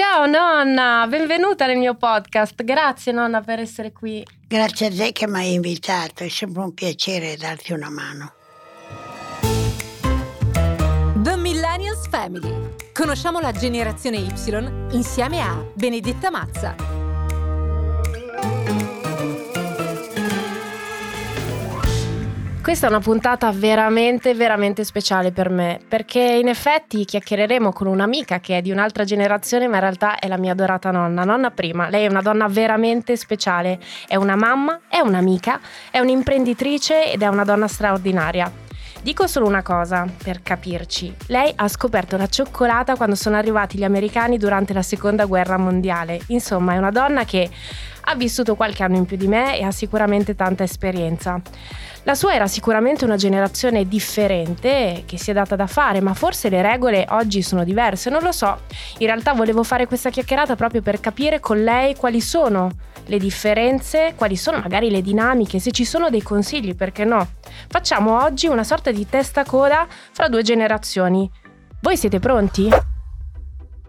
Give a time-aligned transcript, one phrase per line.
[0.00, 2.62] Ciao nonna, benvenuta nel mio podcast.
[2.62, 4.26] Grazie nonna per essere qui.
[4.48, 8.32] Grazie a te che mi hai invitato, è sempre un piacere darti una mano.
[11.16, 12.74] The Millennials Family.
[12.94, 14.32] Conosciamo la generazione Y
[14.92, 16.89] insieme a Benedetta Mazza.
[22.62, 28.38] Questa è una puntata veramente, veramente speciale per me, perché in effetti chiacchiereremo con un'amica
[28.38, 31.88] che è di un'altra generazione, ma in realtà è la mia adorata nonna, nonna prima.
[31.88, 35.58] Lei è una donna veramente speciale, è una mamma, è un'amica,
[35.90, 38.68] è un'imprenditrice ed è una donna straordinaria.
[39.02, 41.14] Dico solo una cosa per capirci.
[41.28, 46.20] Lei ha scoperto la cioccolata quando sono arrivati gli americani durante la seconda guerra mondiale.
[46.26, 47.48] Insomma, è una donna che
[48.02, 51.40] ha vissuto qualche anno in più di me e ha sicuramente tanta esperienza.
[52.04, 56.48] La sua era sicuramente una generazione differente che si è data da fare, ma forse
[56.48, 58.60] le regole oggi sono diverse, non lo so.
[58.98, 62.70] In realtà volevo fare questa chiacchierata proprio per capire con lei quali sono
[63.04, 67.26] le differenze, quali sono magari le dinamiche, se ci sono dei consigli, perché no.
[67.68, 71.30] Facciamo oggi una sorta di testa coda fra due generazioni.
[71.80, 72.68] Voi siete pronti?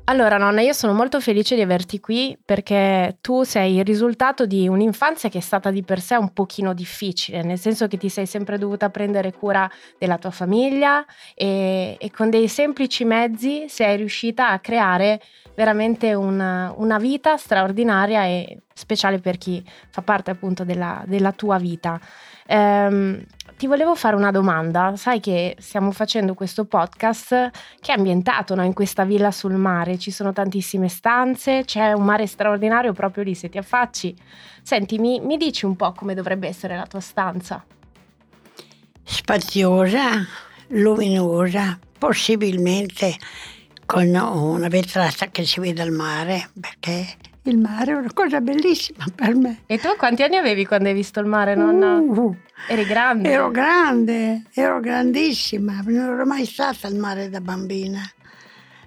[0.06, 4.68] Allora, nonna, io sono molto felice di averti qui perché tu sei il risultato di
[4.68, 8.26] un'infanzia che è stata di per sé un pochino difficile, nel senso che ti sei
[8.26, 14.50] sempre dovuta prendere cura della tua famiglia e, e con dei semplici mezzi sei riuscita
[14.50, 15.22] a creare
[15.56, 21.58] veramente una, una, vita straordinaria e speciale per chi fa parte appunto della, della tua
[21.58, 22.00] vita.
[22.48, 23.24] Ehm,
[23.62, 24.96] ti volevo fare una domanda.
[24.96, 30.00] Sai che stiamo facendo questo podcast che è ambientato no, in questa villa sul mare.
[30.00, 34.16] Ci sono tantissime stanze, c'è un mare straordinario proprio lì se ti affacci.
[34.64, 37.64] Senti, mi, mi dici un po' come dovrebbe essere la tua stanza?
[39.04, 40.26] Spaziosa,
[40.70, 43.16] luminosa, possibilmente
[43.86, 47.06] con una vetrata che si vede al mare, perché
[47.44, 49.64] il mare è una cosa bellissima per me.
[49.66, 51.98] E tu quanti anni avevi quando hai visto il mare, nonna?
[51.98, 52.36] Uh,
[52.68, 53.30] Eri grande?
[53.30, 58.02] Ero grande, ero grandissima, non ero mai stata al mare da bambina.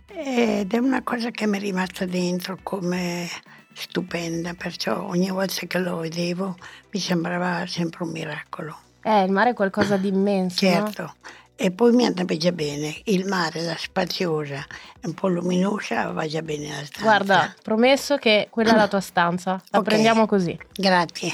[0.06, 3.28] Ed è una cosa che mi è rimasta dentro come
[3.72, 6.56] stupenda, perciò ogni volta che lo vedevo
[6.92, 8.78] mi sembrava sempre un miracolo.
[9.02, 10.58] Eh, il mare è qualcosa di immenso.
[10.58, 11.02] Certo.
[11.02, 11.14] No?
[11.56, 14.64] E poi mi andava già bene, il mare, la spaziosa,
[15.02, 17.02] un po' luminosa, va già bene la stanza.
[17.02, 19.82] Guarda, promesso che quella è la tua stanza, la okay.
[19.82, 20.58] prendiamo così.
[20.72, 21.32] Grazie.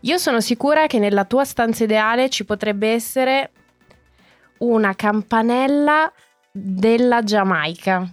[0.00, 3.52] Io sono sicura che nella tua stanza ideale ci potrebbe essere
[4.58, 6.12] una campanella
[6.52, 8.06] della Giamaica.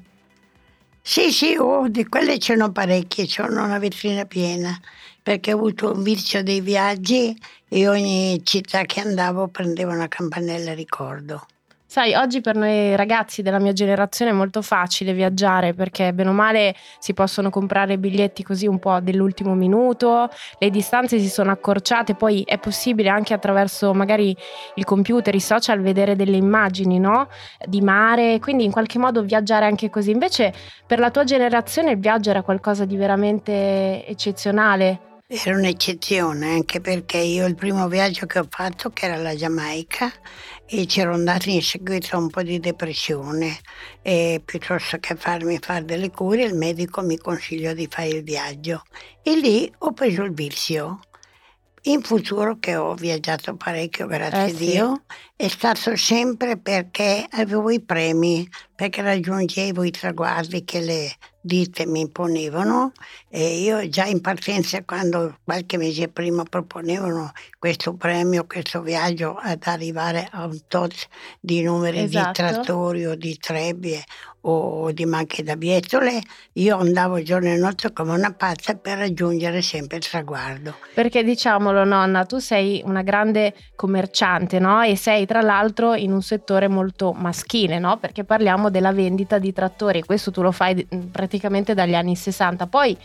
[1.01, 4.79] Sì, sì, oh, di quelle ce n'ho parecchie, ho una vetrina piena,
[5.23, 7.35] perché ho avuto un vizio dei viaggi
[7.67, 11.45] e ogni città che andavo prendevo una campanella ricordo.
[11.91, 16.31] Sai, oggi per noi ragazzi della mia generazione è molto facile viaggiare perché bene o
[16.31, 22.15] male si possono comprare biglietti così un po' dell'ultimo minuto, le distanze si sono accorciate,
[22.15, 24.33] poi è possibile anche attraverso magari
[24.75, 27.27] il computer, i social vedere delle immagini, no?
[27.65, 30.11] Di mare, quindi in qualche modo viaggiare anche così.
[30.11, 30.53] Invece
[30.87, 35.10] per la tua generazione il viaggio era qualcosa di veramente eccezionale.
[35.33, 40.11] Era un'eccezione anche perché io il primo viaggio che ho fatto, che era la Giamaica,
[40.65, 43.57] e c'ero andata in seguito a un po' di depressione
[44.01, 48.83] e piuttosto che farmi fare delle cure il medico mi consigliò di fare il viaggio
[49.23, 50.99] e lì ho preso il vizio.
[51.83, 55.15] In futuro che ho viaggiato parecchio, grazie eh, a Dio, sì.
[55.41, 62.01] È stato sempre perché avevo i premi, perché raggiungevo i traguardi che le ditte mi
[62.01, 62.91] imponevano
[63.27, 69.63] e io già in partenza quando qualche mese prima proponevano questo premio, questo viaggio ad
[69.65, 70.93] arrivare a un tot
[71.39, 72.27] di numeri esatto.
[72.27, 74.03] di trattori o di trebbie
[74.41, 76.21] o di macchine da bietole,
[76.53, 80.75] io andavo giorno e notte come una pazza per raggiungere sempre il traguardo.
[80.95, 84.81] Perché diciamolo nonna, tu sei una grande commerciante no?
[84.81, 87.95] e sei tra l'altro in un settore molto maschile, no?
[87.97, 92.67] perché parliamo della vendita di trattori, questo tu lo fai praticamente praticamente dagli anni 60.
[92.67, 92.97] Poi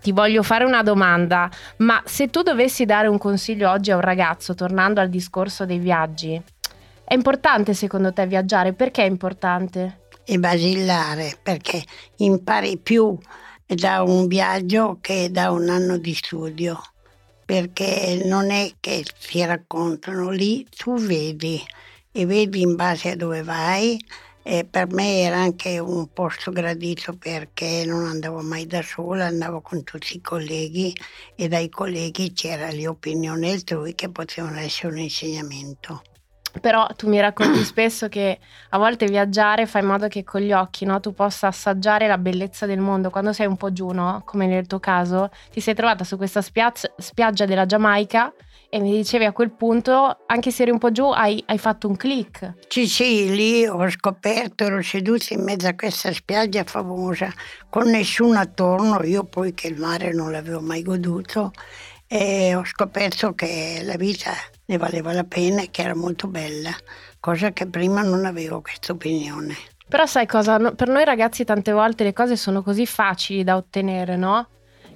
[0.00, 4.00] ti voglio fare una domanda, ma se tu dovessi dare un consiglio oggi a un
[4.00, 6.40] ragazzo, tornando al discorso dei viaggi,
[7.04, 8.72] è importante secondo te viaggiare?
[8.72, 10.02] Perché è importante?
[10.24, 11.82] È basilare, perché
[12.18, 13.18] impari più
[13.66, 16.80] da un viaggio che da un anno di studio,
[17.52, 21.62] perché non è che ti raccontano lì, tu vedi
[22.10, 24.02] e vedi in base a dove vai
[24.42, 29.60] e per me era anche un posto gradito perché non andavo mai da sola, andavo
[29.60, 30.96] con tutti i colleghi
[31.34, 36.02] e dai colleghi c'era l'opinione altrui che potevano essere un insegnamento.
[36.60, 38.38] Però tu mi racconti spesso che
[38.70, 42.18] a volte viaggiare fa in modo che con gli occhi no, tu possa assaggiare la
[42.18, 43.10] bellezza del mondo.
[43.10, 44.22] Quando sei un po' giù, no?
[44.24, 48.32] come nel tuo caso, ti sei trovata su questa spiazza, spiaggia della Giamaica
[48.74, 51.88] e mi dicevi a quel punto, anche se eri un po' giù, hai, hai, fatto
[51.88, 52.54] un click.
[52.68, 57.30] Sì, sì, lì ho scoperto, ero seduta in mezzo a questa spiaggia famosa,
[57.68, 61.52] con nessuno attorno, io poi che il mare non l'avevo mai goduto,
[62.14, 64.32] e ho scoperto che la vita
[64.66, 66.70] ne valeva la pena e che era molto bella,
[67.18, 69.56] cosa che prima non avevo questa opinione.
[69.88, 70.58] Però sai cosa?
[70.72, 74.46] Per noi ragazzi tante volte le cose sono così facili da ottenere, no?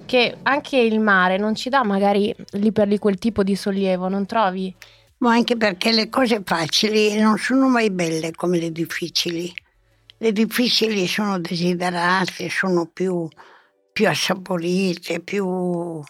[0.05, 4.07] che anche il mare non ci dà magari lì per lì quel tipo di sollievo,
[4.07, 4.73] non trovi?
[5.17, 9.51] Ma anche perché le cose facili non sono mai belle come le difficili.
[10.19, 13.27] Le difficili sono desiderate, sono più,
[13.91, 16.01] più assaporite, più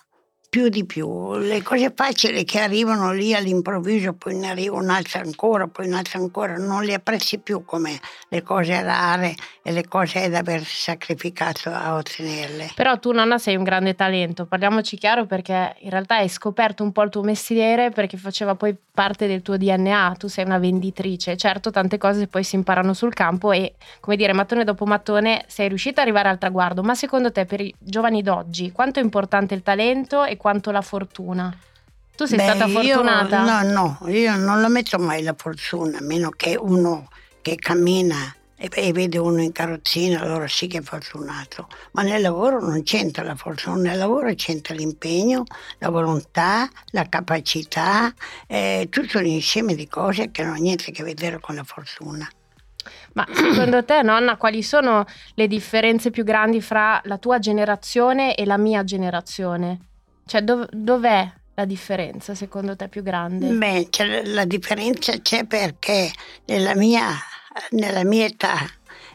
[0.50, 1.36] più di più.
[1.38, 6.56] Le cose facili che arrivano lì all'improvviso, poi ne arriva un'altra ancora, poi un'altra ancora,
[6.56, 8.00] non le apprezzi più come
[8.30, 12.72] le cose rare e le cose da aver sacrificato a ottenerle.
[12.76, 16.94] Però tu nonna sei un grande talento, parliamoci chiaro perché in realtà hai scoperto un
[16.94, 21.36] po' il tuo mestiere perché faceva poi parte del tuo DNA, tu sei una venditrice,
[21.36, 25.68] certo tante cose poi si imparano sul campo e come dire mattone dopo mattone sei
[25.68, 29.54] riuscita ad arrivare al traguardo, ma secondo te per i giovani d'oggi quanto è importante
[29.54, 31.56] il talento e quanto la fortuna?
[32.16, 33.44] Tu sei Beh, stata fortunata?
[33.44, 37.10] Io, no, no, io non la metto mai la fortuna, a meno che uno
[37.42, 41.68] che cammina e, e vede uno in carrozzina, allora sì che è fortunato.
[41.92, 45.44] Ma nel lavoro non c'entra la fortuna, nel lavoro c'entra l'impegno,
[45.78, 48.12] la volontà, la capacità,
[48.48, 51.64] eh, tutto un insieme di cose che non ha niente a che vedere con la
[51.64, 52.28] fortuna.
[53.14, 55.06] Ma secondo te, nonna, quali sono
[55.36, 59.80] le differenze più grandi fra la tua generazione e la mia generazione?
[60.28, 63.48] Cioè, dov- dov'è la differenza secondo te più grande?
[63.48, 63.90] Beh,
[64.26, 66.12] la differenza c'è perché
[66.46, 67.08] nella mia,
[67.72, 68.58] nella mia età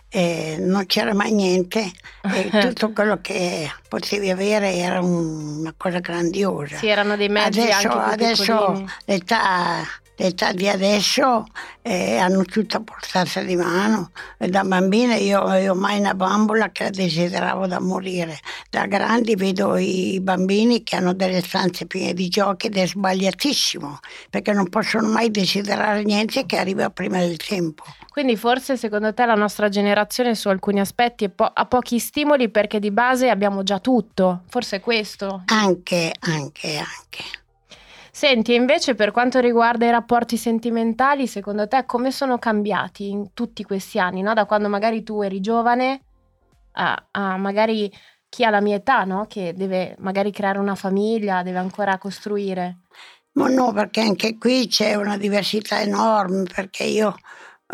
[0.09, 1.91] eh, non c'era mai niente
[2.23, 6.79] e tutto quello che potevi avere era un, una cosa grandiosa.
[6.79, 9.83] Sì, erano dei mezzi adesso, adesso l'età
[10.23, 11.45] l'età di adesso
[11.83, 14.11] eh, hanno tutto a portata di mano.
[14.39, 18.39] E da bambina io avevo mai una bambola che la desideravo da morire.
[18.71, 23.99] Da grandi vedo i bambini che hanno delle stanze piene di giochi ed è sbagliatissimo,
[24.31, 27.83] perché non possono mai desiderare niente che arriva prima del tempo.
[28.09, 32.79] Quindi forse secondo te la nostra generazione su alcuni aspetti po- ha pochi stimoli perché
[32.79, 35.43] di base abbiamo già tutto, forse è questo?
[35.47, 37.41] Anche, anche, anche.
[38.15, 43.65] Senti, invece per quanto riguarda i rapporti sentimentali, secondo te come sono cambiati in tutti
[43.65, 44.35] questi anni, no?
[44.35, 46.03] Da quando magari tu eri giovane
[46.73, 47.91] a, a magari
[48.29, 49.25] chi ha la mia età, no?
[49.27, 52.81] Che deve magari creare una famiglia, deve ancora costruire.
[53.33, 57.17] Ma no, perché anche qui c'è una diversità enorme, perché io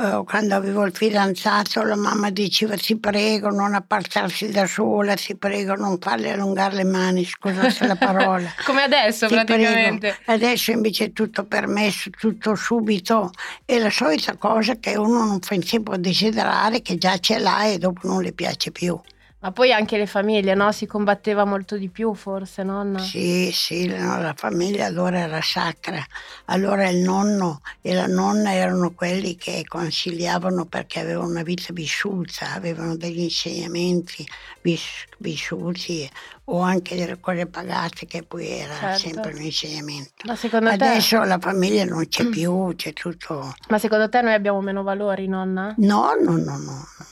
[0.00, 5.35] Uh, quando avevo il fidanzato la mamma diceva ti prego non appartarsi da sola, ti
[5.35, 8.49] prego non farle allungare le mani, scusate la parola.
[8.65, 10.17] Come adesso ti praticamente.
[10.23, 10.45] Prego.
[10.45, 13.33] Adesso invece è tutto permesso, tutto subito.
[13.65, 17.41] È la solita cosa che uno non fa in tempo a desiderare, che già ce
[17.41, 18.97] l'ha e dopo non le piace più.
[19.40, 20.73] Ma poi anche le famiglie, no?
[20.73, 22.99] Si combatteva molto di più forse, nonna?
[22.99, 26.05] Sì, sì, no, la famiglia allora era sacra.
[26.46, 32.53] Allora il nonno e la nonna erano quelli che consigliavano perché avevano una vita vissuta,
[32.53, 34.27] avevano degli insegnamenti
[34.63, 36.10] vis- vissuti
[36.46, 38.98] o anche delle cose pagate che poi era certo.
[38.98, 40.24] sempre un insegnamento.
[40.24, 41.27] Ma secondo Adesso te...
[41.27, 43.55] la famiglia non c'è più, c'è tutto...
[43.69, 45.74] Ma secondo te noi abbiamo meno valori, nonna?
[45.77, 46.56] No, no, no, no.
[46.56, 47.07] no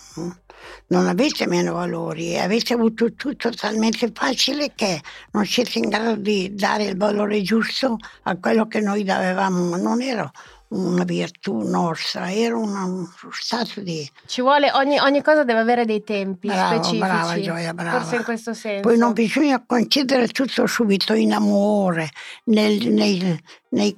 [0.89, 5.01] non avete meno valori, avete avuto tutto talmente facile che
[5.33, 10.01] non siete in grado di dare il valore giusto a quello che noi avevamo, non
[10.01, 10.31] era
[10.69, 14.09] una virtù nostra, era uno stato di...
[14.27, 16.99] Ci vuole, ogni, ogni, cosa deve avere dei tempi bravo, specifici.
[16.99, 18.01] Brava Gioia, brava.
[18.01, 18.81] Forse in questo senso.
[18.89, 22.11] Poi non bisogna concedere tutto subito in amore,
[22.45, 23.97] nel, nei, nei,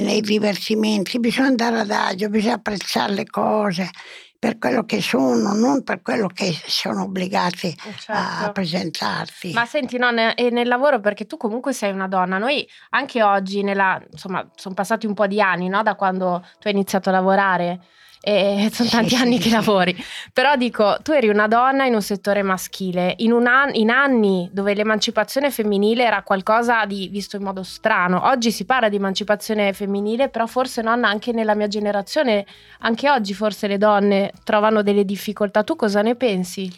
[0.00, 3.90] nei divertimenti, bisogna andare adagio, bisogna apprezzare le cose
[4.38, 8.44] per quello che sono, non per quello che sono obbligati eh, certo.
[8.44, 9.52] a presentarsi.
[9.52, 13.62] Ma senti, no, e nel lavoro, perché tu comunque sei una donna, noi anche oggi,
[13.62, 17.12] nella, insomma, sono passati un po' di anni no, da quando tu hai iniziato a
[17.12, 17.80] lavorare.
[18.20, 19.96] E sono tanti anni che lavori.
[20.32, 24.48] Però dico, tu eri una donna in un settore maschile, in, un an- in anni
[24.52, 28.26] dove l'emancipazione femminile era qualcosa di visto in modo strano.
[28.26, 32.46] Oggi si parla di emancipazione femminile, però forse nonna anche nella mia generazione,
[32.80, 35.62] anche oggi forse le donne trovano delle difficoltà.
[35.62, 36.70] Tu cosa ne pensi?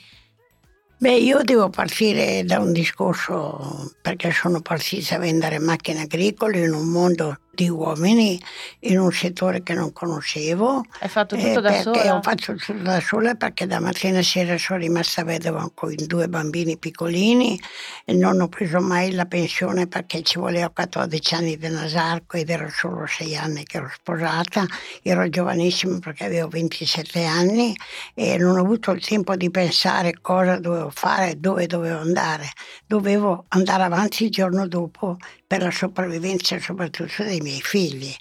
[1.00, 6.72] Beh, io devo partire da un discorso perché sono partita a vendere macchine agricole in
[6.72, 8.40] un mondo di uomini
[8.80, 10.84] in un settore che non conoscevo.
[11.00, 12.14] Hai fatto tutto eh, da sola?
[12.14, 16.28] Ho fatto tutto da sola perché da mattina a sera sono rimasta vedova con due
[16.28, 17.60] bambini piccolini
[18.04, 22.48] e non ho preso mai la pensione perché ci voleva 14 anni di Nasarco ed
[22.48, 24.64] ero solo 6 anni che ero sposata.
[25.02, 27.74] Ero giovanissima perché avevo 27 anni
[28.14, 32.50] e non ho avuto il tempo di pensare cosa dovevo fare, dove dovevo andare.
[32.86, 35.16] Dovevo andare avanti il giorno dopo
[35.48, 38.14] per la sopravvivenza soprattutto dei miei figli.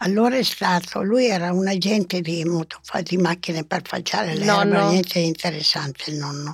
[0.00, 2.44] Allora è stato, lui era un agente di,
[3.02, 6.52] di macchine per facciare l'erba, niente di interessante il nonno.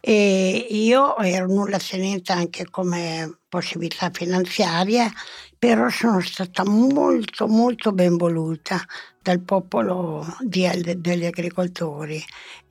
[0.00, 5.08] E io ero nulla tenente anche come possibilità finanziaria,
[5.56, 8.84] però sono stata molto molto ben voluta
[9.22, 12.20] dal popolo di, degli agricoltori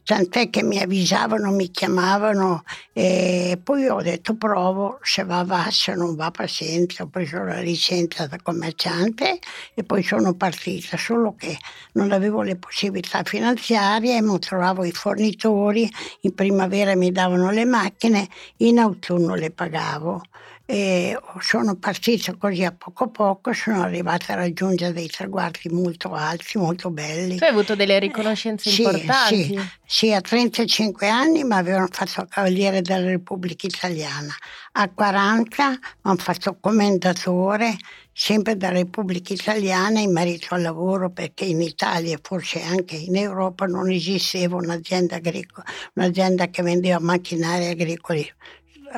[0.10, 2.64] tant'è che mi avvisavano, mi chiamavano
[2.94, 7.60] e poi ho detto provo, se va va, se non va pazienza, ho preso la
[7.60, 9.38] licenza da commerciante
[9.76, 11.56] e poi sono partita, solo che
[11.92, 15.88] non avevo le possibilità finanziarie, non trovavo i fornitori,
[16.22, 20.24] in primavera mi davano le macchine, in autunno le pagavo
[20.72, 26.14] e sono partita così a poco a poco, sono arrivata a raggiungere dei traguardi molto
[26.14, 27.38] alti, molto belli.
[27.38, 29.44] Tu hai avuto delle riconoscenze eh, importanti?
[29.46, 34.32] Sì, sì, a 35 anni mi avevano fatto Cavaliere della Repubblica Italiana,
[34.74, 37.76] a 40 mi hanno fatto commendatore
[38.14, 43.16] sempre dalla Repubblica Italiana in merito al lavoro perché in Italia e forse anche in
[43.16, 48.30] Europa non esisteva un'azienda agricola, un'azienda che vendeva macchinari agricoli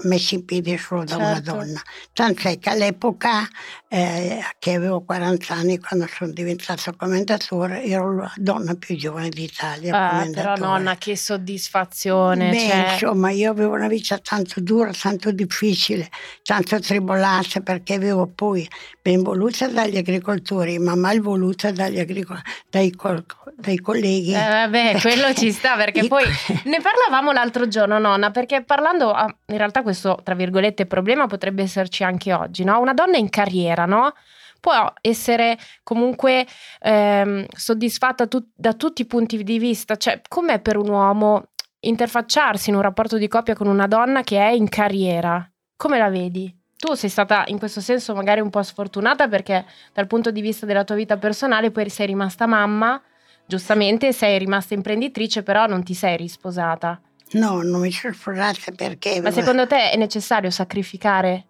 [0.03, 1.24] messi in piedi solo da certo.
[1.24, 1.81] una donna.
[2.13, 3.48] Tant'è che all'epoca,
[3.88, 10.10] eh, che avevo 40 anni quando sono diventata commendatore, ero la donna più giovane d'Italia.
[10.10, 12.50] Ah, però nonna, che soddisfazione.
[12.50, 12.91] Beh, cioè...
[12.93, 16.10] insomma, io avevo una vita tanto dura, tanto difficile,
[16.43, 18.67] tanto tribolata, perché avevo poi
[19.01, 24.33] ben voluta dagli agricoltori, ma mal voluta dagli agricol- dai, col- dai colleghi.
[24.33, 26.24] Eh, vabbè, quello ci sta, perché poi
[26.65, 29.13] ne parlavamo l'altro giorno, nonna, perché parlando,
[29.48, 32.79] in realtà questo, tra virgolette, problema potrebbe esserci anche oggi, no?
[32.79, 34.13] Una donna in carriera, no?
[34.59, 36.45] Può essere comunque
[36.79, 41.45] ehm, soddisfatta tu- da tutti i punti di vista, cioè com'è per un uomo
[41.81, 45.50] interfacciarsi in un rapporto di coppia con una donna che è in carriera?
[45.75, 46.55] Come la vedi?
[46.77, 50.65] Tu sei stata in questo senso magari un po' sfortunata perché dal punto di vista
[50.65, 53.01] della tua vita personale poi sei rimasta mamma,
[53.45, 57.00] giustamente sei rimasta imprenditrice, però non ti sei risposata.
[57.33, 59.21] No, non mi sono sposata perché...
[59.21, 61.45] Ma secondo te è necessario sacrificare?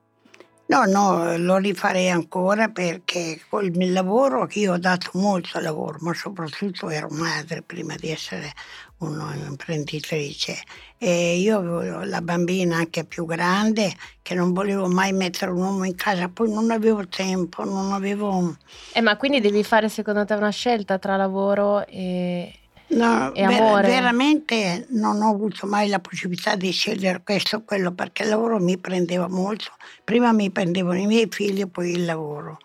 [0.72, 6.14] No, no, lo rifarei ancora perché col mio lavoro, io ho dato molto lavoro, ma
[6.14, 8.54] soprattutto ero madre prima di essere
[9.00, 10.56] un'imprenditrice
[10.98, 15.84] e io avevo la bambina anche più grande che non volevo mai mettere un uomo
[15.84, 18.56] in casa, poi non avevo tempo, non avevo...
[18.94, 22.61] Eh, ma quindi devi fare secondo te una scelta tra lavoro e,
[22.92, 23.88] No, e amore.
[23.88, 28.30] Ver- veramente non ho avuto mai la possibilità di scegliere questo o quello perché il
[28.30, 29.72] lavoro mi prendeva molto.
[30.04, 32.58] Prima mi prendevano i miei figli e poi il lavoro.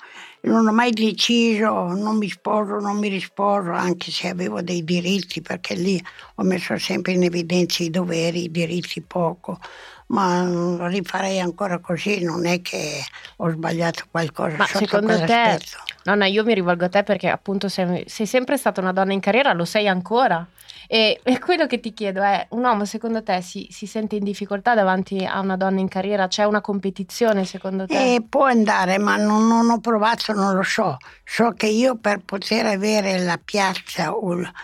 [0.43, 5.43] Non ho mai deciso, non mi sposo, non mi risposo, anche se avevo dei diritti,
[5.43, 6.01] perché lì
[6.37, 9.59] ho messo sempre in evidenza i doveri, i diritti poco
[10.09, 13.03] ma rifarei ancora così, non è che
[13.37, 14.57] ho sbagliato qualcosa.
[14.57, 15.59] Ma secondo te,
[16.05, 19.21] nonna, io mi rivolgo a te perché appunto sei, sei sempre stata una donna in
[19.21, 20.47] carriera, lo sei ancora.
[20.89, 24.25] E, e, quello che ti chiedo è, un uomo secondo te si, si, sente in
[24.25, 26.29] difficoltà davanti a una donna in carriera?
[26.29, 28.15] C'è una competizione secondo te?
[28.15, 30.97] Eh, può andare, ma non, non, ho provato, non lo so.
[31.25, 34.15] So che io per poter avere la piazza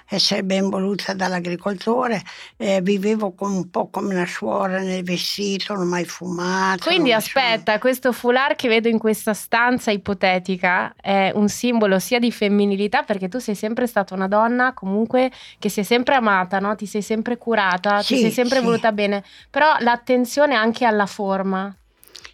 [0.09, 2.23] essere ben voluta dall'agricoltore
[2.57, 5.32] eh, vivevo un po' come una suora nel vestito,
[5.69, 6.85] non ho mai fumato.
[6.85, 12.31] Quindi aspetta, questo foulard che vedo in questa stanza ipotetica è un simbolo sia di
[12.31, 16.59] femminilità perché tu sei sempre stata una donna comunque che si è sempre sempre amata,
[16.59, 16.75] no?
[16.75, 18.65] ti sei sempre curata, sì, ti sei sempre sì.
[18.65, 21.75] voluta bene, però l'attenzione anche alla forma.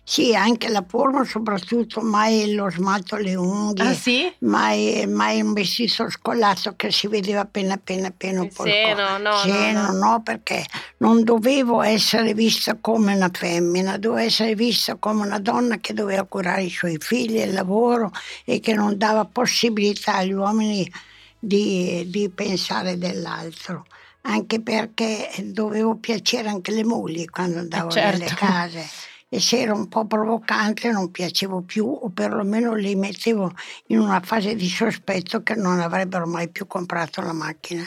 [0.09, 4.33] Sì, anche la forma, soprattutto mai lo smalto alle unghie, ah, sì?
[4.39, 8.63] mai, mai, un vestito scollato che si vedeva appena appena appena un po'.
[8.63, 9.99] Seno, no, Seno, no, no.
[9.99, 10.65] no, perché
[10.97, 16.23] non dovevo essere vista come una femmina, dovevo essere vista come una donna che doveva
[16.23, 18.11] curare i suoi figli, il lavoro
[18.47, 20.91] e che non dava possibilità agli uomini
[21.39, 23.85] di, di pensare dell'altro
[24.23, 28.19] anche perché dovevo piacere anche le mogli quando andavo certo.
[28.19, 28.89] nelle case
[29.29, 33.53] e se ero un po' provocante non piacevo più o perlomeno li mettevo
[33.89, 37.85] in una fase di sospetto che non avrebbero mai più comprato la macchina.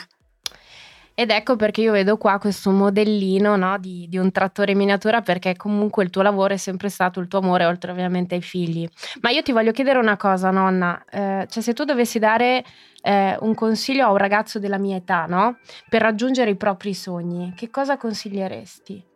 [1.14, 5.20] Ed ecco perché io vedo qua questo modellino no, di, di, un trattore in miniatura
[5.20, 8.88] perché comunque il tuo lavoro è sempre stato il tuo amore oltre ovviamente ai figli.
[9.20, 12.64] Ma io ti voglio chiedere una cosa nonna, eh, cioè se tu dovessi dare
[13.02, 15.58] eh, un consiglio a un ragazzo della mia età no,
[15.88, 19.10] per raggiungere i propri sogni, che cosa consiglieresti?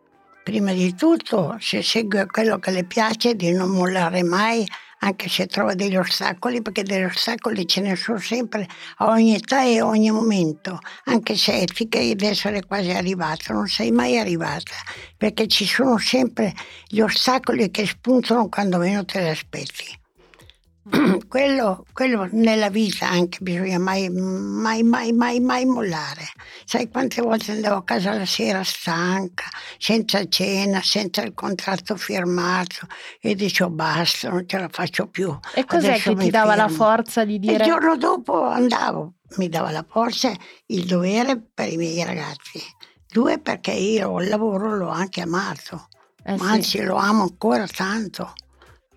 [0.47, 4.65] Prima di tutto, se segue quello che le piace, di non mollare mai
[4.99, 8.65] anche se trova degli ostacoli, perché degli ostacoli ce ne sono sempre
[8.99, 13.67] a ogni età e a ogni momento, anche se credi di essere quasi arrivato, non
[13.67, 14.71] sei mai arrivata,
[15.17, 16.53] perché ci sono sempre
[16.87, 20.06] gli ostacoli che spuntano quando meno te li aspetti.
[21.27, 26.25] quello, quello, nella vita anche bisogna mai, mai, mai, mai, mai mollare.
[26.65, 29.45] Sai quante volte andavo a casa la sera stanca,
[29.77, 32.87] senza cena, senza il contratto firmato
[33.19, 35.37] e dicevo basta, non ce la faccio più.
[35.53, 36.67] E cos'è Adesso che ti dava fermo.
[36.67, 37.53] la forza di dire...
[37.53, 40.31] E il giorno dopo andavo, mi dava la forza,
[40.67, 42.61] il dovere per i miei ragazzi.
[43.09, 45.87] Due perché io il lavoro l'ho anche amato,
[46.23, 46.43] Eh sì.
[46.43, 48.33] anzi lo amo ancora tanto.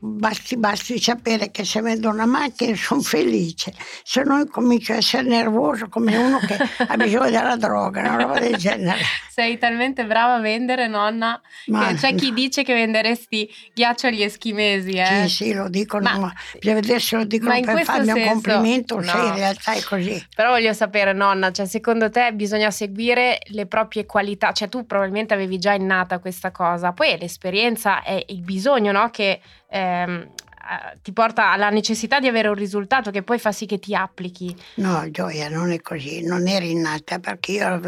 [0.03, 5.25] Basti, basti sapere che se vedo una macchina sono felice, se no comincio a essere
[5.25, 6.57] nervoso come uno che
[6.89, 8.99] ha bisogno della droga, una roba del genere.
[9.29, 14.93] Sei talmente brava a vendere, nonna, Ma- c'è chi dice che venderesti ghiaccio agli eschimesi,
[14.93, 15.27] eh?
[15.27, 18.31] Sì, sì, lo dicono, Ma- ma, bisogna vedere se lo dicono per farmi un senso-
[18.31, 19.27] complimento, se no.
[19.27, 20.27] in realtà è così.
[20.35, 24.53] Però voglio sapere, nonna, cioè secondo te bisogna seguire le proprie qualità?
[24.53, 29.11] Cioè tu probabilmente avevi già innata questa cosa, poi è l'esperienza e il bisogno, no?
[29.11, 29.41] Che
[29.71, 30.29] ehm,
[30.71, 33.95] eh, ti porta alla necessità di avere un risultato che poi fa sì che ti
[33.95, 34.55] applichi.
[34.75, 37.79] No, Gioia, non è così, non è rinnata perché io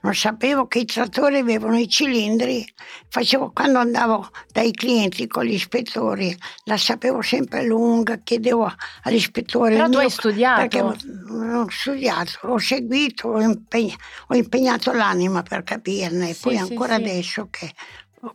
[0.00, 2.64] non sapevo che i trattori avevano i cilindri.
[3.08, 8.70] Facevo quando andavo dai clienti con gli ispettori, la sapevo sempre lunga, chiedevo
[9.02, 9.76] all'ispettore.
[9.76, 10.60] Però tu hai studiato.
[10.60, 13.96] Perché ho, ho studiato, ho seguito, ho, impegn-
[14.28, 16.30] ho impegnato l'anima per capirne.
[16.30, 17.02] E Sì, poi sì, ancora sì.
[17.02, 17.72] adesso che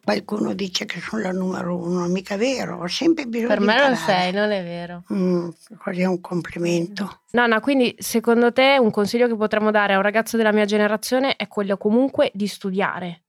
[0.03, 3.77] qualcuno dice che sono la numero uno, mica vero, ho sempre bisogno Per di me
[3.77, 4.21] lo imparare.
[4.21, 5.03] sei, non è vero.
[5.13, 7.21] Mm, così è un complimento.
[7.31, 11.35] Nonna, quindi secondo te un consiglio che potremmo dare a un ragazzo della mia generazione
[11.35, 13.24] è quello comunque di studiare.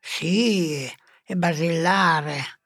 [0.00, 0.86] Sì,
[1.24, 2.57] è basilare.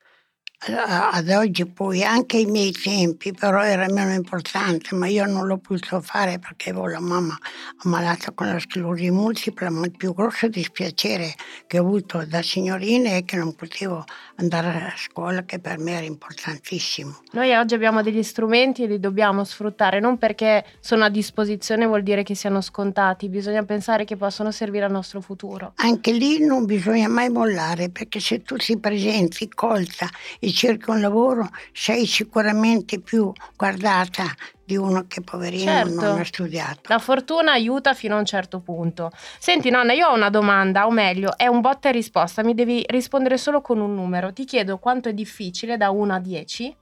[0.65, 5.59] Ad oggi poi anche ai miei tempi, però era meno importante, ma io non l'ho
[5.59, 7.37] potuto fare perché avevo la mamma
[7.83, 11.35] ammalata con la sclerosi multipla, ma il più grosso dispiacere
[11.67, 14.05] che ho avuto da signorina è che non potevo
[14.37, 17.23] andare a scuola, che per me era importantissimo.
[17.33, 22.05] Noi oggi abbiamo degli strumenti e li dobbiamo sfruttare, non perché sono a disposizione vuol
[22.05, 25.73] dire che siano scontati, bisogna pensare che possono servire al nostro futuro.
[25.79, 31.01] Anche lì non bisogna mai mollare perché se tu ti presenti colta e cerchi un
[31.01, 34.25] lavoro sei sicuramente più guardata
[34.65, 36.01] di uno che poverino Certo.
[36.01, 36.81] non ha studiato.
[36.85, 39.11] La fortuna aiuta fino a un certo punto.
[39.39, 42.85] Senti nonna, io ho una domanda, o meglio, è un botta e risposta, mi devi
[42.89, 44.33] rispondere solo con un numero.
[44.33, 46.77] Ti chiedo quanto è difficile da 1 a 10,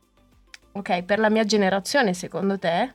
[0.73, 2.95] ok, per la mia generazione secondo te,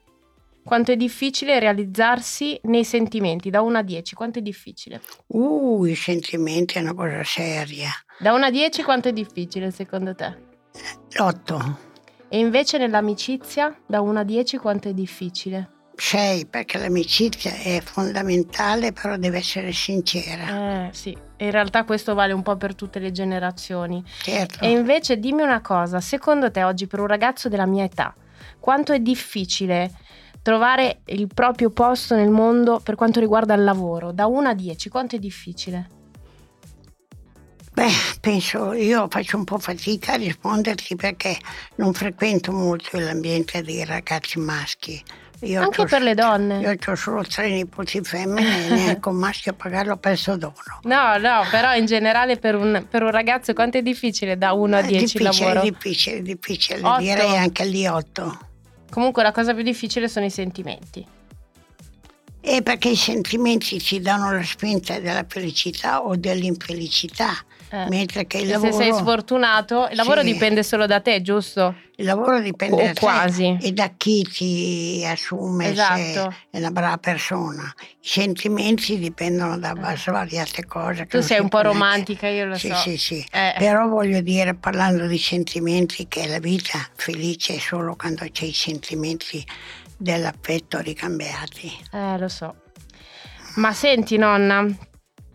[0.63, 5.01] quanto è difficile realizzarsi nei sentimenti, da 1 a 10, quanto è difficile?
[5.27, 7.89] Uh, i sentimenti è una cosa seria.
[8.17, 10.44] Da 1 a 10 quanto è difficile secondo te?
[11.17, 11.77] L'otto,
[12.27, 15.69] E invece nell'amicizia, da 1 a 10 quanto è difficile?
[15.95, 20.87] sei, perché l'amicizia è fondamentale, però deve essere sincera.
[20.87, 24.03] Eh sì, in realtà questo vale un po' per tutte le generazioni.
[24.21, 24.63] Certo.
[24.63, 28.13] E invece dimmi una cosa, secondo te oggi per un ragazzo della mia età,
[28.59, 29.91] quanto è difficile
[30.41, 34.11] trovare il proprio posto nel mondo per quanto riguarda il lavoro?
[34.11, 35.89] Da 1 a 10, quanto è difficile?
[37.75, 41.37] Beh, penso, io faccio un po' fatica a risponderti perché
[41.75, 45.03] non frequento molto l'ambiente dei ragazzi maschi.
[45.41, 46.61] Io Anche per le donne.
[46.61, 50.53] Io ho solo tre nipoti femmine e neanche un maschio a pagarlo a pezzo dono.
[50.83, 54.75] No, no, però in generale per un, per un ragazzo quanto è difficile da 1
[54.75, 55.69] a È 10 il difficile, lavoro?
[55.69, 57.01] difficile, difficile, Otto.
[57.01, 58.39] direi anche lì otto.
[58.89, 61.05] Comunque la cosa più difficile sono i sentimenti.
[62.39, 67.33] E perché i sentimenti ci danno la spinta della felicità o dell'infelicità.
[67.69, 67.87] Eh.
[67.89, 68.71] Mentre che il lavoro...
[68.71, 70.31] se sei sfortunato, il lavoro Sì.
[70.31, 71.75] dipende solo da te, giusto?
[71.97, 73.57] Il lavoro dipende O da te quasi.
[73.61, 75.97] e da chi ti assume Esatto.
[76.31, 77.63] se è una brava persona.
[77.77, 81.03] I sentimenti dipendono da svariate cose.
[81.03, 81.05] Eh.
[81.07, 82.75] Tu sei un po' romantica, io lo Sì, so.
[82.75, 83.25] sì, sì.
[83.31, 83.55] Eh.
[83.57, 88.53] Però voglio dire, parlando di sentimenti, che la vita felice è solo quando c'è i
[88.53, 89.43] sentimenti
[89.97, 91.71] dell'affetto ricambiati.
[91.91, 92.55] Eh, lo so.
[93.55, 94.65] Ma senti, nonna,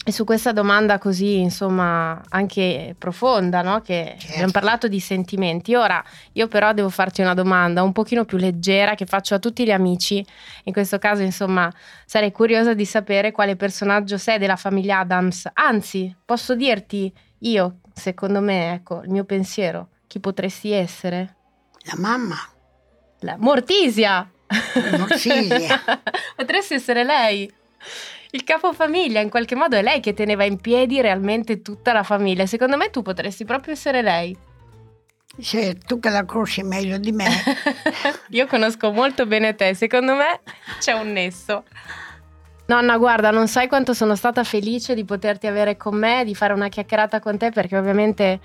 [0.03, 3.81] e su questa domanda così, insomma, anche profonda, no?
[3.83, 4.33] Che Certo.
[4.33, 5.75] abbiamo parlato di sentimenti.
[5.75, 9.63] Ora, io però devo farti una domanda un pochino più leggera che faccio a tutti
[9.65, 10.25] gli amici.
[10.65, 11.71] In questo caso, insomma,
[12.07, 15.49] sarei curiosa di sapere quale personaggio sei della famiglia Adams.
[15.53, 21.37] Anzi, posso dirti io, secondo me, ecco, il mio pensiero, chi potresti essere?
[21.83, 22.37] La mamma,
[23.21, 24.29] La Mortisia!
[24.99, 25.81] Mortisia.
[26.37, 27.51] Potresti essere lei.
[28.33, 32.47] Il capofamiglia, in qualche modo è lei che teneva in piedi realmente tutta la famiglia.
[32.47, 34.37] Secondo me tu potresti proprio essere lei.
[35.39, 37.29] se tu che la conosci meglio di me,
[38.31, 40.41] Io conosco molto bene te, secondo me
[40.79, 41.65] c'è un nesso.
[42.67, 46.53] Nonna, guarda, non sai quanto sono stata felice di poterti avere con me, di fare
[46.53, 48.39] una chiacchierata con te, perché ovviamente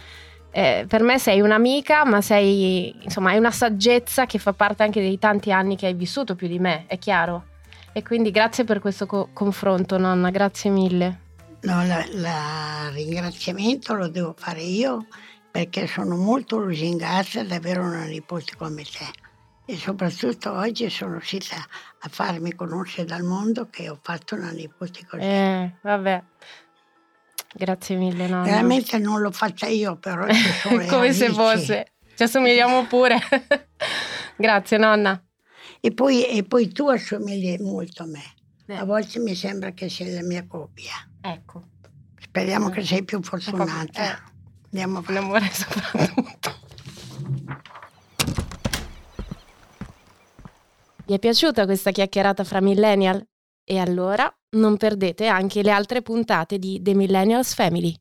[0.50, 5.00] eh, per me sei un'amica, ma sei, insomma, hai una saggezza che fa parte anche
[5.00, 7.54] dei tanti anni che hai vissuto più di me, è chiaro.
[7.98, 11.20] E quindi grazie per questo co- confronto, nonna, grazie mille.
[11.62, 15.08] no, la ringraziamento lo devo fare io
[15.50, 19.08] perché sono molto lusingata ad avere una nipote come te.
[19.66, 25.06] E soprattutto oggi sono riuscita a farmi conoscere dal mondo che ho fatto una nipote
[25.10, 25.24] così.
[25.24, 26.24] Eh, vabbè.
[27.54, 28.44] Grazie mille, nonna.
[28.44, 30.26] Veramente non l'ho fatta io, però
[30.68, 31.32] Come se radici.
[31.32, 31.94] fosse.
[32.14, 33.18] Ci assomigliamo pure.
[34.36, 35.20] Grazie, nonna.
[35.86, 38.24] E poi, e poi tu assomigli molto a me.
[38.65, 38.74] Eh.
[38.74, 40.93] A volte mi sembra che sei la mia coppia.
[41.21, 41.62] Ecco,
[42.19, 44.04] Speriamo che sei più fortunata.
[44.04, 44.17] Eh.
[44.71, 45.17] Andiamo avanti.
[45.17, 46.56] amore soprattutto.
[51.06, 53.24] Vi è piaciuta questa chiacchierata fra millennial?
[53.63, 57.95] E allora non perdete anche le altre puntate di The Millennials Family.